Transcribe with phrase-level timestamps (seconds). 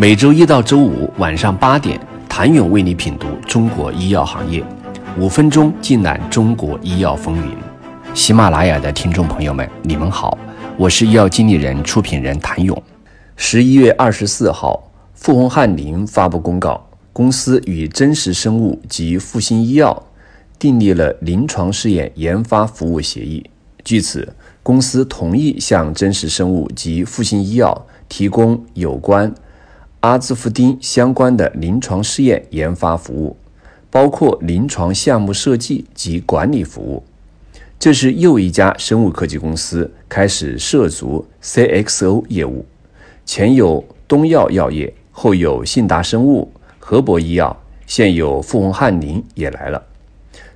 [0.00, 4.64] 每周一到周五晚上八点，谭勇为你品读中国医药行业，
[5.18, 7.52] 五分钟尽览中国医药风云。
[8.14, 10.38] 喜马拉雅的听众朋友们，你们好，
[10.76, 12.80] 我是医药经理人、出品人谭勇。
[13.34, 20.00] 十一月二十四号，富宏翰林发布公告，公司与真实生物及复星医药
[20.60, 23.44] 订立了临床试验研发服务协议。
[23.82, 29.34] 据此，公司同意向真实生物及复星医药提供有关。
[30.00, 33.36] 阿兹夫丁相关的临床试验研发服务，
[33.90, 37.02] 包括临床项目设计及管理服务。
[37.80, 42.64] 这是又一家生物科技公司开始涉足 CXO 业务。
[43.24, 49.82] 前有东药药业，后有信达生物、合博医药，现有富宏翰林也来了。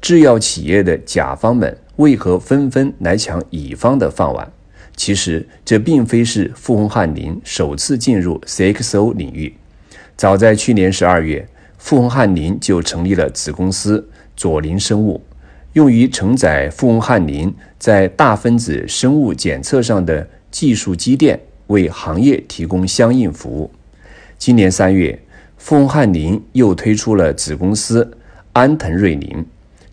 [0.00, 4.50] 制药企业的甲方们为何纷纷来抢乙方的饭碗？
[4.96, 9.54] 其实，这并非是富宏翰林首次进入 CXO 领域。
[10.16, 11.46] 早在去年十二月，
[11.76, 15.22] 富宏翰林就成立了子公司左林生物，
[15.74, 23.70] 用于承载富宏翰林在大分子生物检测上的技术积淀，为行业提供相应服务。
[24.38, 25.22] 今年三月，
[25.58, 28.16] 富宏翰林又推出了子公司
[28.54, 29.44] 安腾瑞林，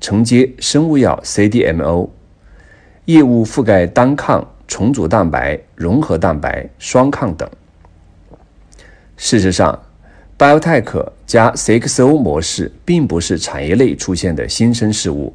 [0.00, 2.08] 承接生物药 CDMO
[3.06, 4.48] 业务，覆盖单抗。
[4.72, 7.46] 重组蛋白、融合蛋白、双抗等。
[9.18, 9.78] 事实上
[10.38, 15.34] ，Biotech 加 CXO 模式并不是产业内出现的新生事物，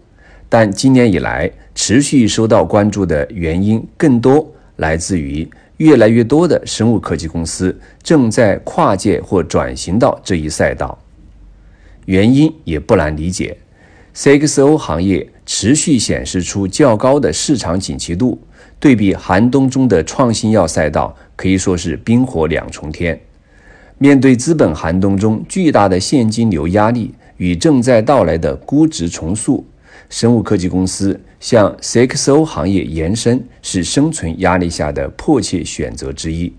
[0.49, 10.97] 但今年以来持续受到关注的原因，更多来自于越来越多的生物科技公司正在跨界或转型到这一赛道。
[12.05, 13.55] 原因也不难理解
[14.17, 18.41] ，CXO 行业持续显示出较高的市场景气度。
[18.79, 23.19] 对比寒冬中的创新药赛道，可以说是冰火两重天。
[23.99, 29.65] 面对资本寒冬中巨大的现金流压力与正在到来的估值重塑，
[30.09, 36.53] 生物科技公司向 CXO 行业延伸是生存压力下的迫切选择之一。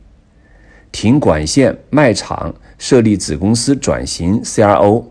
[0.90, 5.04] 停管线卖厂，设立子公司转型 CRO。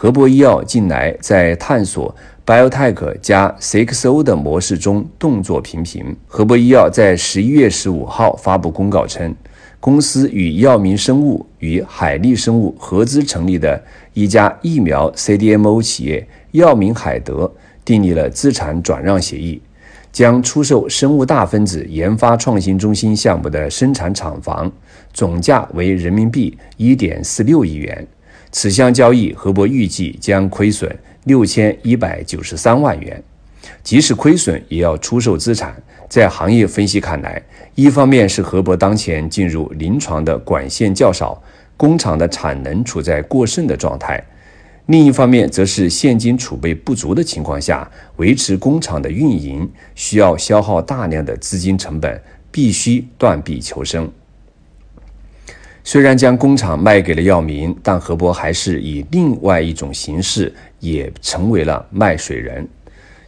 [0.00, 2.14] 合博医药近来在探索。
[2.46, 6.16] Biotech 加 CXO 的模式中动作频频。
[6.28, 9.34] 合博医药在十一月十五号发布公告称，
[9.80, 13.82] 公司与药明生物与海力生物合资成立的
[14.12, 17.52] 一家疫苗 CDMO 企业药明海德
[17.84, 19.60] 订立了资产转让协议，
[20.12, 24.70] 将出售生物大分子研发创新中心项目的生产厂房，
[25.12, 28.06] 总价为人民币一点四六亿元。
[28.50, 30.96] 此项交易，合博预计将亏损。
[31.24, 33.22] 六千一百九十三万元，
[33.82, 35.76] 即使亏损也要出售资产。
[36.08, 37.42] 在行业分析看来，
[37.74, 41.42] 一方面是合博当前进入临床的管线较少，
[41.76, 44.18] 工厂的产能处在过剩的状态；
[44.86, 52.18] 另一方面，则是现金储备不足的情况下，维持工厂的运营需要消耗大量的资金成本，
[52.50, 54.10] 必须断臂求生。
[55.90, 62.68] 虽然将工厂卖给了药明，但何博还是以另外一种形式也成为了卖水人。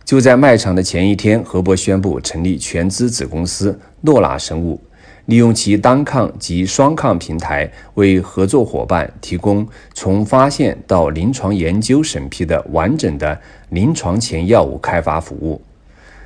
[0.04, 4.78] 就在卖场的前一天，何博宣布成立全资子公司诺拉生物，
[5.24, 13.40] 利用其单抗及双抗平台，为合作伙伴提供从发现到临床研究审批的完整的
[13.70, 15.62] 临床前药物开发服务。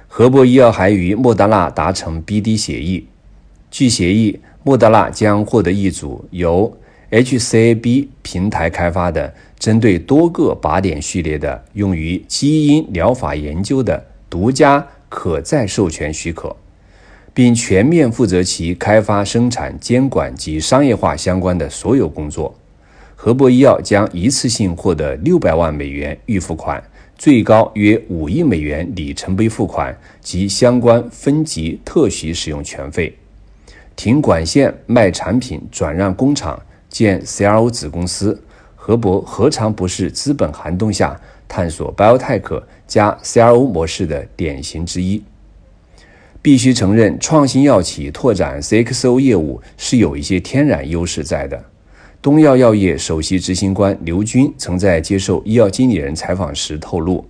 [0.08, 3.06] 何博医药还与莫德纳达成 BD 协议，
[3.74, 4.38] 据协议。
[4.66, 6.74] 莫德纳将获得一组由
[7.10, 16.56] HCAB 平台开发的针对多个靶点序列的用于基因疗法研究的独家可再授权许可，
[17.34, 22.54] 并全面负责其开发、生产、监管及商业化相关的所有工作。
[23.14, 26.82] 合博医药将一次性获得六百万美元预付款，
[27.18, 33.14] 最高约五亿美元里程碑付款及相关分级特许使用权费。
[33.96, 38.42] 停管线卖产品，转让工厂，建 CRO 子公司，
[38.74, 45.22] 合博何尝不是资本寒冬下探索 Biotech 加 CRO 模式的典型之一？
[46.42, 51.64] 必须承认，创新药企拓展 CXO 业务是有一些天然优势在的。
[52.20, 57.24] 东药药业首席执行官刘军曾在接受医药经理人采访时透露，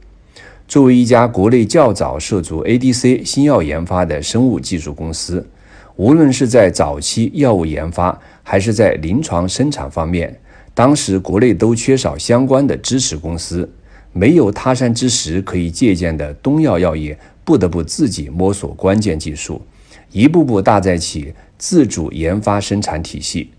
[0.67, 5.47] 作为一家国内较早涉足 ADC 新药研发的生物技术公司。
[5.97, 10.41] 无论是在早期药物研发，还是在临床生产方面，
[10.75, 13.71] 当时国内都缺少相关的支持公司，
[14.13, 19.63] 没有他山之石可以借鉴的东药药业，不得不自己摸索关键技术，
[20.11, 23.53] 一步步搭载起自主研发生产体系。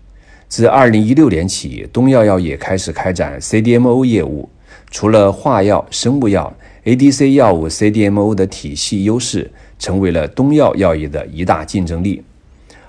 [0.46, 4.48] 自2016年起，东药药业开始开展 CDMO 业务。
[4.90, 6.54] 除了化药、生物药
[6.84, 12.22] ，ADC 药物 CDMO 的体系优势成为了东药药业的一大竞争力。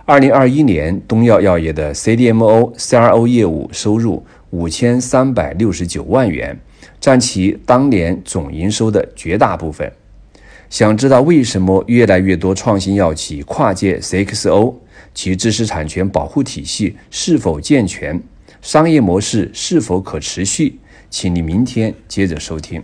[0.06, 6.58] 2021年，东药药业的 CDMO、CRO 业务收入5369万元，
[7.00, 9.92] 占其当年总营收的绝大部分。
[10.70, 14.76] 想知道为什么越来越多创新药企跨界 CXO？
[15.14, 18.22] 其知识产权保护体系是否健全，
[18.62, 20.80] 商业模式是否可持续？
[21.10, 22.84] 请你明天接着收听。